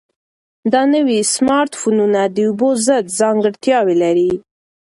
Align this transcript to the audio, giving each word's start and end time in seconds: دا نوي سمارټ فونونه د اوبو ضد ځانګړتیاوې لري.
دا 0.73 0.81
نوي 0.95 1.19
سمارټ 1.33 1.71
فونونه 1.81 2.21
د 2.35 2.37
اوبو 2.47 2.69
ضد 2.85 3.05
ځانګړتیاوې 3.19 3.95
لري. 4.03 4.31